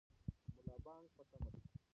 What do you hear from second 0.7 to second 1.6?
بانګ په تمه